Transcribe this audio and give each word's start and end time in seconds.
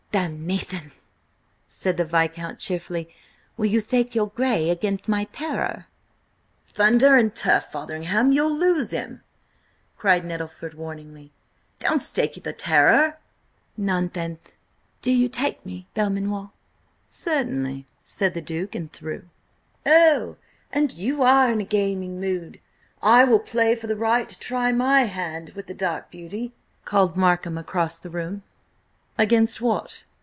"Damnathion!" 0.13 0.91
said 1.69 1.95
the 1.95 2.03
Viscount 2.03 2.59
cheerfully. 2.59 3.07
"Will 3.55 3.67
you 3.67 3.79
thtake 3.81 4.13
your 4.13 4.27
grey 4.27 4.65
againtht 4.67 5.07
my 5.07 5.23
Terror?" 5.31 5.85
"Thunder 6.67 7.15
and 7.15 7.33
turf, 7.33 7.67
Fotheringham! 7.71 8.33
You'll 8.33 8.53
lose 8.53 8.91
him!" 8.91 9.21
cried 9.97 10.25
Nettlefold 10.25 10.73
warningly. 10.73 11.31
"Don't 11.79 12.01
stake 12.01 12.43
the 12.43 12.51
Terror!" 12.51 13.19
"Nonthenth! 13.79 14.51
Do 15.01 15.13
you 15.13 15.29
take 15.29 15.65
me, 15.65 15.87
Belmanoir?" 15.95 16.51
"Certainly," 17.07 17.87
said 18.03 18.33
the 18.33 18.41
Duke, 18.41 18.75
and 18.75 18.91
threw. 18.91 19.29
"Oh, 19.85 20.35
an 20.73 20.89
you 20.93 21.21
are 21.23 21.49
in 21.49 21.61
a 21.61 21.63
gaming 21.63 22.19
mood, 22.19 22.59
I 23.01 23.23
will 23.23 23.39
play 23.39 23.69
you 23.69 23.75
for 23.77 23.87
the 23.87 23.95
right 23.95 24.27
to 24.27 24.37
try 24.37 24.73
my 24.73 25.03
hand 25.03 25.51
with 25.51 25.67
the 25.67 25.73
dark 25.73 26.11
beauty!" 26.11 26.51
called 26.83 27.15
Markham 27.15 27.57
across 27.57 27.97
the 27.97 28.09
room. 28.09 28.43
"Against 29.17 29.61
what?" 29.61 30.03